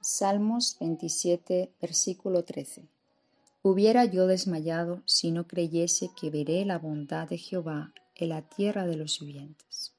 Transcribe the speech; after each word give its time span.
Salmos 0.00 0.76
27, 0.78 1.74
versículo 1.80 2.44
13. 2.44 2.88
Hubiera 3.62 4.04
yo 4.04 4.28
desmayado 4.28 5.02
si 5.06 5.32
no 5.32 5.48
creyese 5.48 6.10
que 6.18 6.30
veré 6.30 6.64
la 6.64 6.78
bondad 6.78 7.28
de 7.28 7.36
Jehová 7.36 7.92
en 8.14 8.28
la 8.28 8.42
tierra 8.42 8.86
de 8.86 8.96
los 8.96 9.18
vivientes. 9.18 9.94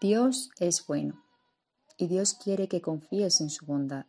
Dios 0.00 0.50
es 0.60 0.86
bueno 0.86 1.24
y 1.96 2.06
Dios 2.06 2.34
quiere 2.34 2.68
que 2.68 2.80
confíes 2.80 3.40
en 3.40 3.50
su 3.50 3.66
bondad. 3.66 4.06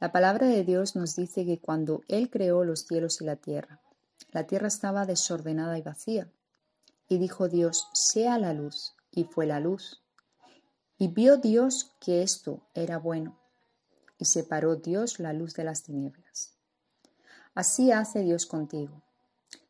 La 0.00 0.10
palabra 0.10 0.48
de 0.48 0.64
Dios 0.64 0.96
nos 0.96 1.14
dice 1.14 1.46
que 1.46 1.60
cuando 1.60 2.02
Él 2.08 2.30
creó 2.30 2.64
los 2.64 2.80
cielos 2.80 3.20
y 3.20 3.24
la 3.24 3.36
tierra, 3.36 3.80
la 4.32 4.48
tierra 4.48 4.66
estaba 4.66 5.06
desordenada 5.06 5.78
y 5.78 5.82
vacía. 5.82 6.28
Y 7.08 7.18
dijo 7.18 7.48
Dios, 7.48 7.88
sea 7.92 8.40
la 8.40 8.52
luz, 8.52 8.96
y 9.12 9.24
fue 9.24 9.46
la 9.46 9.60
luz. 9.60 10.02
Y 10.98 11.08
vio 11.08 11.36
Dios 11.36 11.94
que 12.00 12.22
esto 12.22 12.62
era 12.74 12.98
bueno, 12.98 13.38
y 14.18 14.24
separó 14.24 14.76
Dios 14.76 15.18
la 15.18 15.32
luz 15.32 15.54
de 15.54 15.64
las 15.64 15.82
tinieblas. 15.82 16.54
Así 17.54 17.92
hace 17.92 18.20
Dios 18.20 18.46
contigo. 18.46 19.02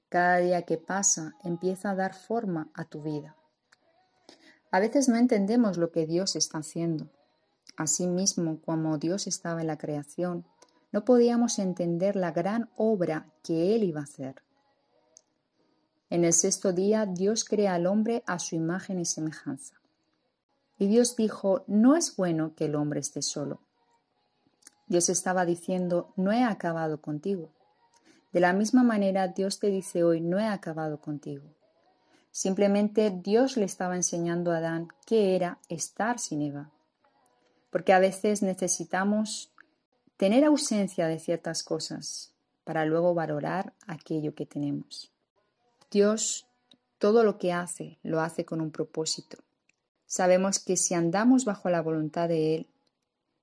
Cada 0.08 0.38
día 0.38 0.62
que 0.62 0.78
pasa 0.78 1.34
empieza 1.42 1.90
a 1.90 1.94
dar 1.96 2.14
forma 2.14 2.70
a 2.74 2.84
tu 2.84 3.02
vida. 3.02 3.36
A 4.70 4.78
veces 4.78 5.08
no 5.08 5.16
entendemos 5.16 5.78
lo 5.78 5.90
que 5.90 6.06
Dios 6.06 6.36
está 6.36 6.58
haciendo. 6.58 7.08
Asimismo, 7.76 8.60
como 8.60 8.98
Dios 8.98 9.26
estaba 9.26 9.60
en 9.60 9.66
la 9.66 9.78
creación, 9.78 10.46
no 10.92 11.04
podíamos 11.04 11.58
entender 11.58 12.16
la 12.16 12.30
gran 12.30 12.70
obra 12.76 13.32
que 13.42 13.74
Él 13.74 13.82
iba 13.84 14.00
a 14.00 14.04
hacer. 14.04 14.42
En 16.08 16.24
el 16.24 16.32
sexto 16.32 16.72
día 16.72 17.04
Dios 17.04 17.44
crea 17.44 17.74
al 17.74 17.86
hombre 17.86 18.22
a 18.26 18.38
su 18.38 18.54
imagen 18.54 19.00
y 19.00 19.04
semejanza. 19.04 19.74
Y 20.78 20.88
Dios 20.88 21.16
dijo, 21.16 21.64
no 21.66 21.96
es 21.96 22.16
bueno 22.16 22.54
que 22.54 22.66
el 22.66 22.74
hombre 22.74 23.00
esté 23.00 23.22
solo. 23.22 23.60
Dios 24.86 25.08
estaba 25.08 25.44
diciendo, 25.44 26.12
no 26.16 26.32
he 26.32 26.44
acabado 26.44 27.00
contigo. 27.00 27.50
De 28.32 28.40
la 28.40 28.52
misma 28.52 28.82
manera, 28.82 29.28
Dios 29.28 29.58
te 29.58 29.68
dice 29.68 30.04
hoy, 30.04 30.20
no 30.20 30.38
he 30.38 30.46
acabado 30.46 31.00
contigo. 31.00 31.44
Simplemente 32.30 33.10
Dios 33.10 33.56
le 33.56 33.64
estaba 33.64 33.96
enseñando 33.96 34.52
a 34.52 34.58
Adán 34.58 34.88
qué 35.06 35.34
era 35.34 35.58
estar 35.68 36.18
sin 36.18 36.42
Eva. 36.42 36.70
Porque 37.70 37.94
a 37.94 37.98
veces 37.98 38.42
necesitamos 38.42 39.52
tener 40.18 40.44
ausencia 40.44 41.06
de 41.06 41.18
ciertas 41.18 41.62
cosas 41.62 42.34
para 42.64 42.84
luego 42.84 43.14
valorar 43.14 43.72
aquello 43.86 44.34
que 44.34 44.44
tenemos. 44.44 45.10
Dios 45.90 46.46
todo 46.98 47.24
lo 47.24 47.38
que 47.38 47.52
hace 47.52 47.98
lo 48.02 48.20
hace 48.20 48.44
con 48.44 48.60
un 48.60 48.70
propósito. 48.70 49.38
Sabemos 50.06 50.58
que 50.58 50.76
si 50.76 50.94
andamos 50.94 51.44
bajo 51.44 51.68
la 51.68 51.82
voluntad 51.82 52.28
de 52.28 52.54
Él, 52.54 52.66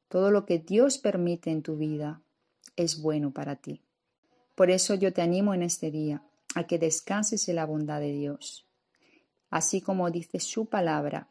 todo 0.07 0.31
lo 0.31 0.45
que 0.45 0.59
Dios 0.59 0.97
permite 0.97 1.51
en 1.51 1.61
tu 1.61 1.75
vida 1.75 2.21
es 2.75 3.01
bueno 3.01 3.31
para 3.31 3.55
ti. 3.55 3.81
Por 4.55 4.69
eso 4.69 4.95
yo 4.95 5.11
te 5.11 5.21
animo 5.21 5.53
en 5.53 5.63
este 5.63 5.91
día 5.91 6.23
a 6.55 6.65
que 6.65 6.79
descanses 6.79 7.49
en 7.49 7.55
la 7.55 7.65
bondad 7.65 7.99
de 7.99 8.11
Dios. 8.11 8.67
Así 9.49 9.81
como 9.81 10.09
dice 10.11 10.39
su 10.39 10.67
palabra, 10.67 11.27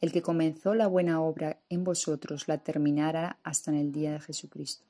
el 0.00 0.12
que 0.12 0.22
comenzó 0.22 0.74
la 0.74 0.86
buena 0.86 1.20
obra 1.20 1.60
en 1.68 1.84
vosotros 1.84 2.48
la 2.48 2.58
terminará 2.58 3.38
hasta 3.42 3.70
en 3.70 3.78
el 3.78 3.92
día 3.92 4.12
de 4.12 4.20
Jesucristo. 4.20 4.87